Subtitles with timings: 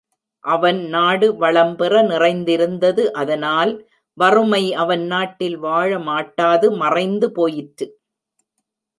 [0.43, 3.71] அவன் நாடு வளம் பல நிறைந்திருந்தது அதனால்,
[4.17, 7.87] வறுமை அவன் நாட்டில் வாழமாட்டாது மறைந்து போயிற்று.